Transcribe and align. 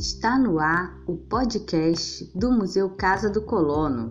Está 0.00 0.38
no 0.38 0.58
ar 0.58 0.98
o 1.06 1.14
podcast 1.14 2.24
do 2.34 2.50
Museu 2.50 2.96
Casa 2.96 3.28
do 3.28 3.44
Colono. 3.44 4.10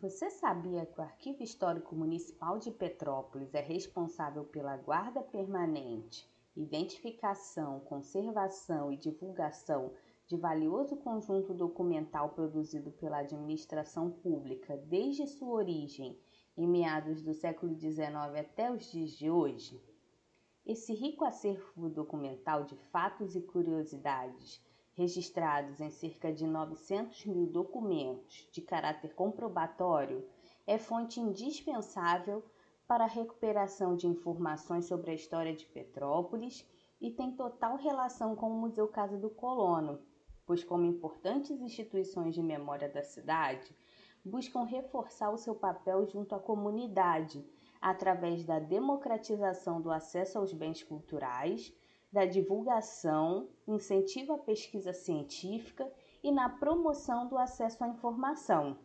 Você 0.00 0.30
sabia 0.30 0.86
que 0.86 0.98
o 0.98 1.02
Arquivo 1.02 1.42
Histórico 1.42 1.94
Municipal 1.94 2.58
de 2.58 2.70
Petrópolis 2.70 3.52
é 3.52 3.60
responsável 3.60 4.42
pela 4.44 4.74
guarda 4.78 5.20
permanente, 5.20 6.26
identificação, 6.56 7.80
conservação 7.80 8.90
e 8.90 8.96
divulgação 8.96 9.92
de 10.26 10.38
valioso 10.38 10.96
conjunto 10.96 11.52
documental 11.52 12.30
produzido 12.30 12.90
pela 12.92 13.18
administração 13.18 14.10
pública 14.10 14.78
desde 14.88 15.26
sua 15.26 15.56
origem 15.56 16.18
em 16.56 16.66
meados 16.66 17.20
do 17.20 17.34
século 17.34 17.78
XIX 17.78 18.00
até 18.40 18.72
os 18.72 18.90
dias 18.90 19.10
de 19.10 19.30
hoje? 19.30 19.91
Esse 20.64 20.94
rico 20.94 21.24
acervo 21.24 21.88
documental 21.88 22.62
de 22.62 22.76
fatos 22.76 23.34
e 23.34 23.40
curiosidades, 23.40 24.62
registrados 24.92 25.80
em 25.80 25.90
cerca 25.90 26.32
de 26.32 26.46
900 26.46 27.26
mil 27.26 27.46
documentos 27.46 28.48
de 28.52 28.62
caráter 28.62 29.12
comprobatório, 29.12 30.24
é 30.64 30.78
fonte 30.78 31.18
indispensável 31.18 32.44
para 32.86 33.04
a 33.04 33.08
recuperação 33.08 33.96
de 33.96 34.06
informações 34.06 34.86
sobre 34.86 35.10
a 35.10 35.14
história 35.14 35.52
de 35.52 35.66
Petrópolis 35.66 36.64
e 37.00 37.10
tem 37.10 37.34
total 37.34 37.76
relação 37.76 38.36
com 38.36 38.48
o 38.48 38.60
Museu 38.60 38.86
Casa 38.86 39.18
do 39.18 39.30
Colono, 39.30 39.98
pois, 40.46 40.62
como 40.62 40.84
importantes 40.84 41.60
instituições 41.60 42.36
de 42.36 42.42
memória 42.42 42.88
da 42.88 43.02
cidade, 43.02 43.74
buscam 44.24 44.62
reforçar 44.62 45.32
o 45.32 45.38
seu 45.38 45.56
papel 45.56 46.06
junto 46.06 46.36
à 46.36 46.38
comunidade 46.38 47.44
através 47.82 48.44
da 48.44 48.60
democratização 48.60 49.82
do 49.82 49.90
acesso 49.90 50.38
aos 50.38 50.52
bens 50.52 50.84
culturais, 50.84 51.74
da 52.12 52.24
divulgação, 52.24 53.48
incentivo 53.66 54.32
à 54.32 54.38
pesquisa 54.38 54.92
científica 54.92 55.92
e 56.22 56.30
na 56.30 56.48
promoção 56.48 57.26
do 57.26 57.36
acesso 57.36 57.82
à 57.82 57.88
informação, 57.88 58.78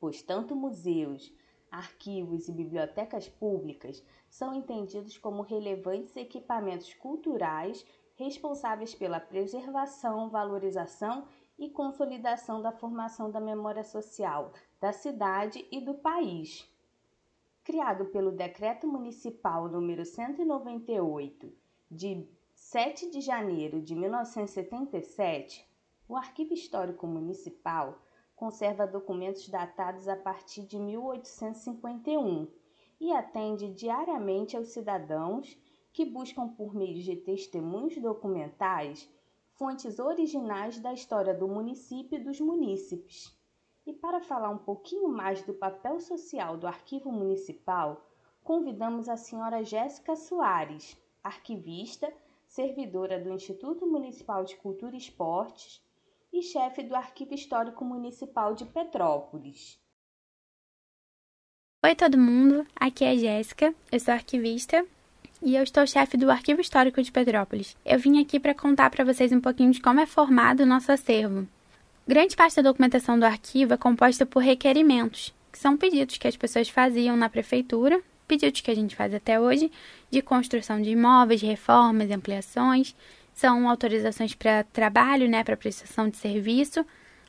pois 0.00 0.22
tanto 0.22 0.56
museus, 0.56 1.30
arquivos 1.70 2.48
e 2.48 2.52
bibliotecas 2.52 3.28
públicas 3.28 4.02
são 4.30 4.54
entendidos 4.54 5.18
como 5.18 5.42
relevantes 5.42 6.16
equipamentos 6.16 6.94
culturais 6.94 7.84
responsáveis 8.14 8.94
pela 8.94 9.20
preservação, 9.20 10.30
valorização 10.30 11.28
e 11.58 11.68
consolidação 11.68 12.62
da 12.62 12.72
formação 12.72 13.30
da 13.30 13.40
memória 13.40 13.84
social 13.84 14.52
da 14.80 14.92
cidade 14.92 15.66
e 15.70 15.80
do 15.80 15.94
país. 15.94 16.66
Criado 17.68 18.06
pelo 18.06 18.32
Decreto 18.32 18.86
Municipal 18.86 19.68
número 19.68 20.02
198 20.02 21.52
de 21.90 22.26
7 22.54 23.10
de 23.10 23.20
janeiro 23.20 23.82
de 23.82 23.94
1977, 23.94 25.68
o 26.08 26.16
Arquivo 26.16 26.54
Histórico 26.54 27.06
Municipal 27.06 28.00
conserva 28.34 28.86
documentos 28.86 29.46
datados 29.50 30.08
a 30.08 30.16
partir 30.16 30.62
de 30.62 30.78
1851 30.78 32.48
e 32.98 33.12
atende 33.12 33.68
diariamente 33.74 34.56
aos 34.56 34.68
cidadãos 34.68 35.54
que 35.92 36.06
buscam, 36.06 36.48
por 36.48 36.74
meio 36.74 37.02
de 37.02 37.16
testemunhos 37.16 37.98
documentais, 37.98 39.06
fontes 39.52 39.98
originais 39.98 40.80
da 40.80 40.94
história 40.94 41.34
do 41.34 41.46
município 41.46 42.18
e 42.18 42.24
dos 42.24 42.40
munícipes. 42.40 43.37
E 43.88 43.92
para 43.94 44.20
falar 44.20 44.50
um 44.50 44.58
pouquinho 44.58 45.08
mais 45.08 45.42
do 45.44 45.54
papel 45.54 45.98
social 45.98 46.58
do 46.58 46.66
Arquivo 46.66 47.10
Municipal, 47.10 48.06
convidamos 48.44 49.08
a 49.08 49.16
senhora 49.16 49.64
Jéssica 49.64 50.14
Soares, 50.14 50.94
arquivista, 51.24 52.12
servidora 52.46 53.18
do 53.18 53.32
Instituto 53.32 53.86
Municipal 53.86 54.44
de 54.44 54.56
Cultura 54.56 54.94
e 54.94 54.98
Esportes 54.98 55.82
e 56.30 56.42
chefe 56.42 56.82
do 56.82 56.94
Arquivo 56.94 57.32
Histórico 57.32 57.82
Municipal 57.82 58.54
de 58.54 58.66
Petrópolis. 58.66 59.80
Oi, 61.82 61.94
todo 61.94 62.18
mundo. 62.18 62.66
Aqui 62.76 63.06
é 63.06 63.12
a 63.12 63.16
Jéssica. 63.16 63.74
Eu 63.90 64.00
sou 64.00 64.12
arquivista 64.12 64.86
e 65.40 65.56
eu 65.56 65.62
estou 65.62 65.86
chefe 65.86 66.18
do 66.18 66.30
Arquivo 66.30 66.60
Histórico 66.60 67.02
de 67.02 67.10
Petrópolis. 67.10 67.74
Eu 67.86 67.98
vim 67.98 68.20
aqui 68.20 68.38
para 68.38 68.54
contar 68.54 68.90
para 68.90 69.02
vocês 69.02 69.32
um 69.32 69.40
pouquinho 69.40 69.70
de 69.70 69.80
como 69.80 69.98
é 69.98 70.04
formado 70.04 70.64
o 70.64 70.66
nosso 70.66 70.92
acervo. 70.92 71.48
Grande 72.08 72.34
parte 72.34 72.56
da 72.56 72.62
documentação 72.62 73.18
do 73.18 73.26
arquivo 73.26 73.74
é 73.74 73.76
composta 73.76 74.24
por 74.24 74.42
requerimentos, 74.42 75.34
que 75.52 75.58
são 75.58 75.76
pedidos 75.76 76.16
que 76.16 76.26
as 76.26 76.38
pessoas 76.38 76.66
faziam 76.66 77.14
na 77.18 77.28
prefeitura, 77.28 78.00
pedidos 78.26 78.62
que 78.62 78.70
a 78.70 78.74
gente 78.74 78.96
faz 78.96 79.12
até 79.12 79.38
hoje, 79.38 79.70
de 80.10 80.22
construção 80.22 80.80
de 80.80 80.88
imóveis, 80.88 81.42
reformas, 81.42 82.10
ampliações, 82.10 82.96
são 83.34 83.68
autorizações 83.68 84.34
para 84.34 84.64
trabalho, 84.64 85.28
né, 85.28 85.44
para 85.44 85.54
prestação 85.54 86.08
de 86.08 86.16
serviço. 86.16 86.82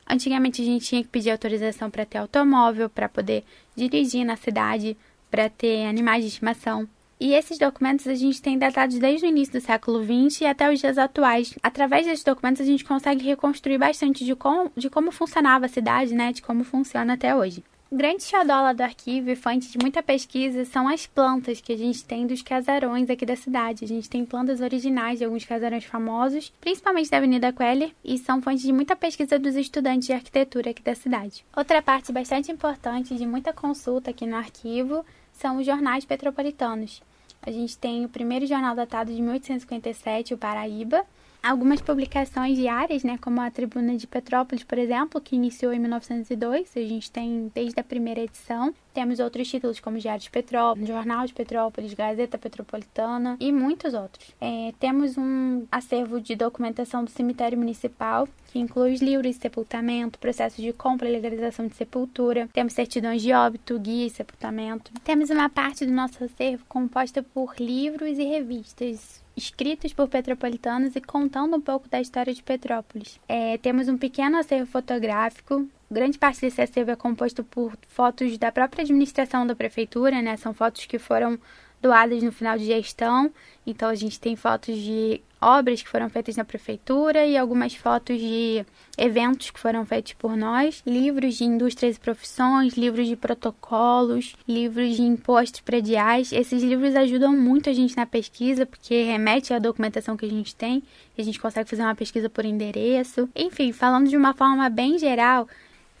Antigamente 0.08 0.62
a 0.62 0.64
gente 0.64 0.86
tinha 0.86 1.02
que 1.02 1.10
pedir 1.10 1.30
autorização 1.30 1.90
para 1.90 2.06
ter 2.06 2.16
automóvel, 2.16 2.88
para 2.88 3.06
poder 3.06 3.44
dirigir 3.76 4.24
na 4.24 4.36
cidade, 4.36 4.96
para 5.30 5.50
ter 5.50 5.84
animais 5.84 6.22
de 6.22 6.30
estimação. 6.30 6.88
E 7.20 7.34
esses 7.34 7.58
documentos 7.58 8.06
a 8.06 8.14
gente 8.14 8.40
tem 8.40 8.58
datados 8.58 8.98
desde 8.98 9.26
o 9.26 9.28
início 9.28 9.52
do 9.52 9.60
século 9.60 10.02
XX 10.02 10.42
até 10.48 10.72
os 10.72 10.80
dias 10.80 10.96
atuais. 10.96 11.54
Através 11.62 12.06
desses 12.06 12.24
documentos 12.24 12.62
a 12.62 12.64
gente 12.64 12.82
consegue 12.82 13.22
reconstruir 13.22 13.76
bastante 13.76 14.24
de 14.24 14.34
como, 14.34 14.72
de 14.74 14.88
como 14.88 15.12
funcionava 15.12 15.66
a 15.66 15.68
cidade, 15.68 16.14
né, 16.14 16.32
de 16.32 16.40
como 16.40 16.64
funciona 16.64 17.12
até 17.12 17.36
hoje. 17.36 17.62
Grande 17.92 18.22
xodó 18.22 18.72
do 18.72 18.82
arquivo 18.82 19.30
e 19.30 19.36
fonte 19.36 19.70
de 19.70 19.76
muita 19.76 20.02
pesquisa 20.02 20.64
são 20.64 20.88
as 20.88 21.06
plantas 21.06 21.60
que 21.60 21.72
a 21.72 21.76
gente 21.76 22.04
tem 22.04 22.26
dos 22.26 22.40
casarões 22.40 23.10
aqui 23.10 23.26
da 23.26 23.36
cidade. 23.36 23.84
A 23.84 23.88
gente 23.88 24.08
tem 24.08 24.24
plantas 24.24 24.62
originais 24.62 25.18
de 25.18 25.24
alguns 25.24 25.44
casarões 25.44 25.84
famosos, 25.84 26.52
principalmente 26.60 27.10
da 27.10 27.18
Avenida 27.18 27.52
Queller, 27.52 27.92
e 28.02 28.16
são 28.16 28.40
fontes 28.40 28.62
de 28.62 28.72
muita 28.72 28.96
pesquisa 28.96 29.38
dos 29.38 29.56
estudantes 29.56 30.06
de 30.06 30.12
arquitetura 30.14 30.70
aqui 30.70 30.82
da 30.82 30.94
cidade. 30.94 31.44
Outra 31.54 31.82
parte 31.82 32.12
bastante 32.12 32.50
importante 32.50 33.14
de 33.14 33.26
muita 33.26 33.52
consulta 33.52 34.10
aqui 34.10 34.24
no 34.24 34.36
arquivo 34.36 35.04
são 35.32 35.58
os 35.58 35.66
jornais 35.66 36.04
petropolitanos. 36.04 37.02
A 37.42 37.50
gente 37.50 37.76
tem 37.78 38.04
o 38.04 38.08
primeiro 38.08 38.46
jornal 38.46 38.74
datado 38.74 39.12
de 39.12 39.20
1857, 39.20 40.34
o 40.34 40.38
Paraíba, 40.38 41.04
algumas 41.42 41.80
publicações 41.80 42.56
diárias, 42.56 43.02
né, 43.02 43.18
como 43.18 43.40
a 43.40 43.50
Tribuna 43.50 43.96
de 43.96 44.06
Petrópolis, 44.06 44.62
por 44.62 44.78
exemplo, 44.78 45.20
que 45.20 45.36
iniciou 45.36 45.72
em 45.72 45.78
1902, 45.78 46.76
a 46.76 46.80
gente 46.80 47.10
tem 47.10 47.50
desde 47.54 47.80
a 47.80 47.84
primeira 47.84 48.20
edição. 48.20 48.74
Temos 48.92 49.20
outros 49.20 49.48
títulos 49.48 49.80
como 49.80 49.98
Diário 49.98 50.20
de 50.20 50.30
Petrópolis, 50.30 50.88
Jornal 50.88 51.26
de 51.26 51.32
Petrópolis, 51.32 51.94
Gazeta 51.94 52.36
Petropolitana 52.36 53.36
e 53.40 53.52
muitos 53.52 53.94
outros. 53.94 54.34
É, 54.40 54.72
temos 54.78 55.16
um 55.16 55.64
acervo 55.70 56.20
de 56.20 56.34
documentação 56.34 57.04
do 57.04 57.10
cemitério 57.10 57.56
municipal, 57.56 58.28
que 58.50 58.58
inclui 58.58 58.92
os 58.92 59.00
livros 59.00 59.34
de 59.34 59.40
sepultamento, 59.40 60.18
processo 60.18 60.60
de 60.60 60.72
compra 60.72 61.08
e 61.08 61.12
legalização 61.12 61.66
de 61.66 61.74
sepultura. 61.74 62.48
Temos 62.52 62.72
certidões 62.72 63.22
de 63.22 63.32
óbito, 63.32 63.78
guia 63.78 64.06
e 64.06 64.10
sepultamento. 64.10 64.90
Temos 65.04 65.30
uma 65.30 65.48
parte 65.48 65.86
do 65.86 65.92
nosso 65.92 66.22
acervo 66.24 66.64
composta 66.68 67.22
por 67.22 67.54
livros 67.58 68.18
e 68.18 68.24
revistas 68.24 69.20
escritos 69.36 69.92
por 69.92 70.08
petropolitanos 70.08 70.94
e 70.94 71.00
contando 71.00 71.56
um 71.56 71.60
pouco 71.60 71.88
da 71.88 72.00
história 72.00 72.32
de 72.32 72.42
Petrópolis. 72.42 73.18
É, 73.28 73.56
temos 73.58 73.88
um 73.88 73.96
pequeno 73.96 74.38
acervo 74.38 74.70
fotográfico. 74.70 75.66
Grande 75.90 76.18
parte 76.18 76.42
desse 76.42 76.60
acervo 76.60 76.90
é 76.90 76.96
composto 76.96 77.42
por 77.42 77.76
fotos 77.88 78.36
da 78.38 78.52
própria 78.52 78.82
administração 78.82 79.46
da 79.46 79.56
prefeitura, 79.56 80.20
né? 80.20 80.36
São 80.36 80.52
fotos 80.52 80.86
que 80.86 80.98
foram 80.98 81.38
doadas 81.80 82.22
no 82.22 82.32
final 82.32 82.58
de 82.58 82.66
gestão. 82.66 83.30
Então 83.66 83.88
a 83.88 83.94
gente 83.94 84.18
tem 84.18 84.36
fotos 84.36 84.76
de 84.76 85.20
obras 85.40 85.82
que 85.82 85.88
foram 85.88 86.10
feitas 86.10 86.36
na 86.36 86.44
prefeitura 86.44 87.24
e 87.24 87.36
algumas 87.36 87.74
fotos 87.74 88.18
de 88.18 88.64
eventos 88.98 89.50
que 89.50 89.58
foram 89.58 89.86
feitos 89.86 90.12
por 90.12 90.36
nós, 90.36 90.82
livros 90.86 91.36
de 91.36 91.44
indústrias 91.44 91.96
e 91.96 92.00
profissões, 92.00 92.74
livros 92.74 93.06
de 93.06 93.16
protocolos, 93.16 94.36
livros 94.46 94.96
de 94.96 95.02
impostos 95.02 95.60
prediais. 95.60 96.32
Esses 96.32 96.62
livros 96.62 96.94
ajudam 96.94 97.34
muito 97.34 97.70
a 97.70 97.72
gente 97.72 97.96
na 97.96 98.04
pesquisa 98.04 98.66
porque 98.66 99.02
remete 99.02 99.54
à 99.54 99.58
documentação 99.58 100.16
que 100.16 100.26
a 100.26 100.30
gente 100.30 100.54
tem, 100.54 100.82
a 101.16 101.22
gente 101.22 101.40
consegue 101.40 101.68
fazer 101.68 101.82
uma 101.82 101.94
pesquisa 101.94 102.28
por 102.28 102.44
endereço. 102.44 103.28
Enfim, 103.34 103.72
falando 103.72 104.08
de 104.08 104.16
uma 104.16 104.34
forma 104.34 104.68
bem 104.68 104.98
geral, 104.98 105.48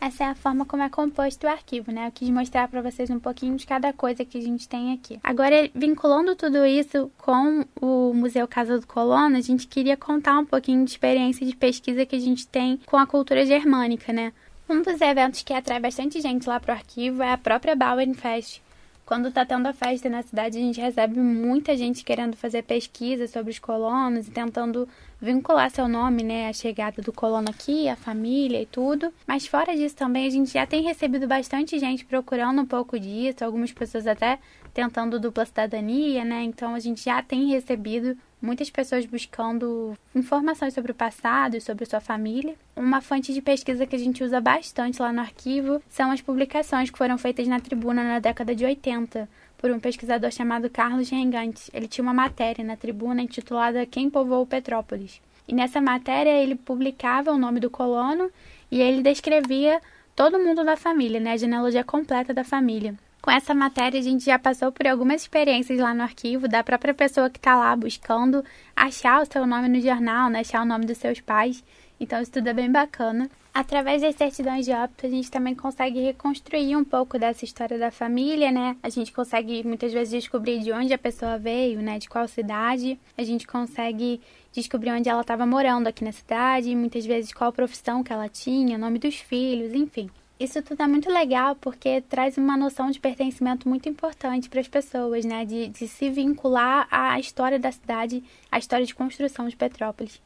essa 0.00 0.24
é 0.24 0.26
a 0.28 0.34
forma 0.34 0.64
como 0.64 0.82
é 0.82 0.88
composto 0.88 1.46
o 1.46 1.50
arquivo, 1.50 1.92
né? 1.92 2.06
Eu 2.06 2.12
quis 2.12 2.30
mostrar 2.30 2.66
para 2.68 2.80
vocês 2.80 3.10
um 3.10 3.18
pouquinho 3.18 3.56
de 3.56 3.66
cada 3.66 3.92
coisa 3.92 4.24
que 4.24 4.38
a 4.38 4.40
gente 4.40 4.68
tem 4.68 4.92
aqui. 4.92 5.20
Agora, 5.22 5.70
vinculando 5.74 6.34
tudo 6.34 6.64
isso 6.64 7.10
com 7.18 7.64
o 7.80 8.14
Museu 8.14 8.48
Casa 8.48 8.78
do 8.78 8.86
Colono, 8.86 9.36
a 9.36 9.40
gente 9.40 9.66
queria 9.66 9.96
contar 9.96 10.38
um 10.38 10.46
pouquinho 10.46 10.84
de 10.84 10.92
experiência 10.92 11.46
de 11.46 11.54
pesquisa 11.54 12.06
que 12.06 12.16
a 12.16 12.20
gente 12.20 12.46
tem 12.46 12.80
com 12.86 12.96
a 12.96 13.06
cultura 13.06 13.44
germânica, 13.44 14.12
né? 14.12 14.32
Um 14.68 14.82
dos 14.82 15.00
eventos 15.00 15.42
que 15.42 15.52
atrai 15.52 15.80
bastante 15.80 16.20
gente 16.20 16.48
lá 16.48 16.60
pro 16.60 16.72
arquivo 16.72 17.22
é 17.22 17.32
a 17.32 17.38
própria 17.38 17.74
Bauernfest, 17.74 18.62
quando 19.10 19.32
tá 19.32 19.44
tendo 19.44 19.66
a 19.66 19.72
festa 19.72 20.08
na 20.08 20.22
cidade, 20.22 20.56
a 20.56 20.60
gente 20.60 20.80
recebe 20.80 21.18
muita 21.18 21.76
gente 21.76 22.04
querendo 22.04 22.36
fazer 22.36 22.62
pesquisa 22.62 23.26
sobre 23.26 23.50
os 23.50 23.58
colonos 23.58 24.28
e 24.28 24.30
tentando 24.30 24.88
vincular 25.20 25.68
seu 25.68 25.88
nome, 25.88 26.22
né, 26.22 26.48
a 26.48 26.52
chegada 26.52 27.02
do 27.02 27.12
colono 27.12 27.50
aqui, 27.50 27.88
a 27.88 27.96
família 27.96 28.62
e 28.62 28.66
tudo. 28.66 29.12
Mas 29.26 29.48
fora 29.48 29.74
disso 29.74 29.96
também, 29.96 30.28
a 30.28 30.30
gente 30.30 30.52
já 30.52 30.64
tem 30.64 30.84
recebido 30.84 31.26
bastante 31.26 31.76
gente 31.76 32.04
procurando 32.04 32.62
um 32.62 32.64
pouco 32.64 33.00
disso, 33.00 33.44
algumas 33.44 33.72
pessoas 33.72 34.06
até 34.06 34.38
tentando 34.72 35.18
dupla 35.18 35.44
cidadania, 35.44 36.24
né? 36.24 36.44
Então 36.44 36.72
a 36.72 36.78
gente 36.78 37.02
já 37.02 37.20
tem 37.20 37.48
recebido 37.48 38.16
muitas 38.40 38.70
pessoas 38.70 39.06
buscando 39.06 39.96
informações 40.14 40.74
sobre 40.74 40.92
o 40.92 40.94
passado 40.94 41.56
e 41.56 41.60
sobre 41.60 41.84
sua 41.84 42.00
família. 42.00 42.54
Uma 42.74 43.00
fonte 43.00 43.32
de 43.32 43.42
pesquisa 43.42 43.86
que 43.86 43.96
a 43.96 43.98
gente 43.98 44.24
usa 44.24 44.40
bastante 44.40 45.00
lá 45.00 45.12
no 45.12 45.20
arquivo 45.20 45.82
são 45.88 46.10
as 46.10 46.20
publicações 46.20 46.90
que 46.90 46.98
foram 46.98 47.18
feitas 47.18 47.46
na 47.46 47.60
tribuna 47.60 48.02
na 48.02 48.18
década 48.18 48.54
de 48.54 48.64
80 48.64 49.28
por 49.58 49.70
um 49.70 49.78
pesquisador 49.78 50.30
chamado 50.30 50.70
Carlos 50.70 51.10
Rengante. 51.10 51.70
Ele 51.74 51.86
tinha 51.86 52.02
uma 52.02 52.14
matéria 52.14 52.64
na 52.64 52.76
tribuna 52.76 53.22
intitulada 53.22 53.84
Quem 53.84 54.08
povoou 54.08 54.46
Petrópolis. 54.46 55.20
E 55.46 55.54
nessa 55.54 55.80
matéria 55.80 56.30
ele 56.30 56.54
publicava 56.54 57.32
o 57.32 57.38
nome 57.38 57.60
do 57.60 57.68
colono 57.68 58.30
e 58.70 58.80
ele 58.80 59.02
descrevia 59.02 59.80
todo 60.14 60.38
mundo 60.38 60.64
da 60.64 60.76
família, 60.76 61.20
né, 61.20 61.32
a 61.32 61.36
genealogia 61.36 61.84
completa 61.84 62.32
da 62.32 62.44
família. 62.44 62.94
Com 63.22 63.30
essa 63.30 63.54
matéria, 63.54 64.00
a 64.00 64.02
gente 64.02 64.24
já 64.24 64.38
passou 64.38 64.72
por 64.72 64.86
algumas 64.86 65.20
experiências 65.20 65.78
lá 65.78 65.92
no 65.92 66.02
arquivo 66.02 66.48
da 66.48 66.64
própria 66.64 66.94
pessoa 66.94 67.28
que 67.28 67.38
está 67.38 67.54
lá 67.54 67.76
buscando 67.76 68.42
achar 68.74 69.20
o 69.20 69.30
seu 69.30 69.46
nome 69.46 69.68
no 69.68 69.78
jornal, 69.78 70.30
né? 70.30 70.40
achar 70.40 70.62
o 70.62 70.64
nome 70.64 70.86
dos 70.86 70.96
seus 70.96 71.20
pais. 71.20 71.62
Então, 72.00 72.22
isso 72.22 72.32
tudo 72.32 72.48
é 72.48 72.54
bem 72.54 72.72
bacana. 72.72 73.30
Através 73.52 74.00
das 74.00 74.14
certidões 74.14 74.64
de 74.64 74.72
óbito, 74.72 75.04
a 75.04 75.10
gente 75.10 75.30
também 75.30 75.54
consegue 75.54 76.00
reconstruir 76.00 76.74
um 76.76 76.84
pouco 76.84 77.18
dessa 77.18 77.44
história 77.44 77.78
da 77.78 77.90
família, 77.90 78.50
né? 78.50 78.74
A 78.82 78.88
gente 78.88 79.12
consegue 79.12 79.62
muitas 79.66 79.92
vezes 79.92 80.10
descobrir 80.10 80.60
de 80.60 80.72
onde 80.72 80.94
a 80.94 80.98
pessoa 80.98 81.36
veio, 81.36 81.82
né? 81.82 81.98
De 81.98 82.08
qual 82.08 82.26
cidade. 82.26 82.98
A 83.18 83.22
gente 83.22 83.46
consegue 83.46 84.18
descobrir 84.50 84.92
onde 84.92 85.10
ela 85.10 85.20
estava 85.20 85.44
morando 85.44 85.88
aqui 85.88 86.02
na 86.04 86.12
cidade, 86.12 86.74
muitas 86.74 87.04
vezes 87.04 87.34
qual 87.34 87.52
profissão 87.52 88.02
que 88.02 88.12
ela 88.12 88.28
tinha, 88.30 88.78
nome 88.78 88.98
dos 88.98 89.16
filhos, 89.16 89.74
enfim. 89.74 90.08
Isso 90.40 90.62
tudo 90.62 90.82
é 90.82 90.86
muito 90.86 91.10
legal 91.10 91.54
porque 91.54 92.00
traz 92.00 92.38
uma 92.38 92.56
noção 92.56 92.90
de 92.90 92.98
pertencimento 92.98 93.68
muito 93.68 93.90
importante 93.90 94.48
para 94.48 94.60
as 94.60 94.68
pessoas, 94.68 95.22
né? 95.22 95.44
De, 95.44 95.68
de 95.68 95.86
se 95.86 96.08
vincular 96.08 96.88
à 96.90 97.20
história 97.20 97.58
da 97.58 97.70
cidade, 97.70 98.24
à 98.50 98.58
história 98.58 98.86
de 98.86 98.94
construção 98.94 99.46
de 99.46 99.54
Petrópolis. 99.54 100.18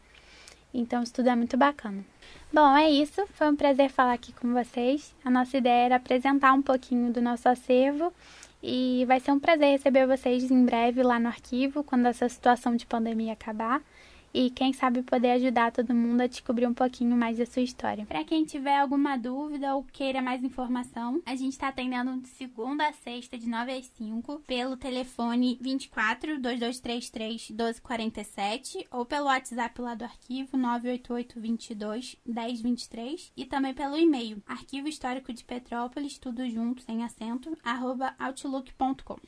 Então, 0.72 1.02
isso 1.02 1.12
tudo 1.14 1.30
é 1.30 1.34
muito 1.34 1.56
bacana. 1.56 2.04
Bom, 2.52 2.76
é 2.76 2.88
isso. 2.88 3.26
Foi 3.34 3.48
um 3.48 3.56
prazer 3.56 3.90
falar 3.90 4.12
aqui 4.12 4.32
com 4.32 4.52
vocês. 4.52 5.12
A 5.24 5.30
nossa 5.30 5.56
ideia 5.56 5.86
era 5.86 5.96
apresentar 5.96 6.52
um 6.52 6.62
pouquinho 6.62 7.12
do 7.12 7.20
nosso 7.20 7.48
acervo 7.48 8.12
e 8.62 9.04
vai 9.06 9.18
ser 9.18 9.32
um 9.32 9.40
prazer 9.40 9.72
receber 9.72 10.06
vocês 10.06 10.48
em 10.48 10.64
breve 10.64 11.02
lá 11.02 11.18
no 11.18 11.26
arquivo, 11.26 11.82
quando 11.82 12.06
essa 12.06 12.28
situação 12.28 12.76
de 12.76 12.86
pandemia 12.86 13.32
acabar 13.32 13.82
e 14.34 14.50
quem 14.50 14.72
sabe 14.72 15.02
poder 15.02 15.30
ajudar 15.30 15.70
todo 15.70 15.94
mundo 15.94 16.20
a 16.20 16.26
descobrir 16.26 16.66
um 16.66 16.74
pouquinho 16.74 17.16
mais 17.16 17.38
da 17.38 17.46
sua 17.46 17.62
história. 17.62 18.04
Para 18.04 18.24
quem 18.24 18.44
tiver 18.44 18.76
alguma 18.76 19.16
dúvida 19.16 19.76
ou 19.76 19.84
queira 19.84 20.20
mais 20.20 20.42
informação, 20.42 21.22
a 21.24 21.36
gente 21.36 21.52
está 21.52 21.68
atendendo 21.68 22.20
de 22.20 22.28
segunda 22.28 22.88
a 22.88 22.92
sexta, 22.92 23.38
de 23.38 23.48
9 23.48 23.72
às 23.72 23.86
5, 23.86 24.40
pelo 24.44 24.76
telefone 24.76 25.56
24 25.60 26.40
2233 26.40 27.50
1247 27.50 28.88
ou 28.90 29.06
pelo 29.06 29.26
WhatsApp 29.26 29.80
lá 29.80 29.94
do 29.94 30.04
arquivo 30.04 30.56
988 30.56 31.40
22 31.40 32.16
1023 32.26 33.32
e 33.36 33.44
também 33.44 33.72
pelo 33.72 33.96
e-mail 33.96 34.42
arquivo 34.46 34.88
histórico 34.88 35.32
de 35.32 35.44
Petrópolis, 35.44 36.18
tudo 36.18 36.48
junto, 36.50 36.82
sem 36.82 37.04
acento, 37.04 37.56
arroba 37.62 38.14
outlook.com. 38.18 39.18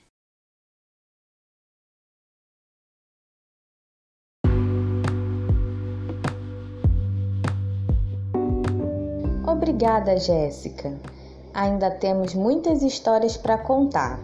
Obrigada, 9.56 10.18
Jéssica. 10.18 10.92
Ainda 11.54 11.90
temos 11.90 12.34
muitas 12.34 12.82
histórias 12.82 13.38
para 13.38 13.56
contar. 13.56 14.20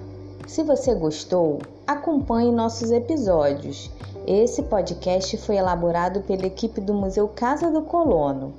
Se 0.47 0.63
você 0.63 0.95
gostou, 0.95 1.59
acompanhe 1.87 2.53
nossos 2.53 2.91
episódios. 2.91 3.91
Esse 4.27 4.63
podcast 4.65 5.35
foi 5.39 5.57
elaborado 5.57 6.21
pela 6.21 6.45
equipe 6.45 6.83
do 6.83 6.93
Museu 6.93 7.27
Casa 7.29 7.71
do 7.71 7.81
Colono. 7.81 8.53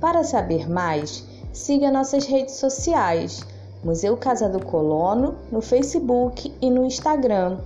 Para 0.00 0.22
saber 0.22 0.70
mais, 0.70 1.26
siga 1.52 1.90
nossas 1.90 2.26
redes 2.26 2.54
sociais: 2.54 3.44
Museu 3.82 4.16
Casa 4.16 4.48
do 4.48 4.64
Colono 4.64 5.34
no 5.50 5.60
Facebook 5.60 6.54
e 6.62 6.70
no 6.70 6.86
Instagram. 6.86 7.58